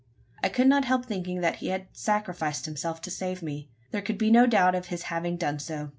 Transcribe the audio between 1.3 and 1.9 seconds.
that he had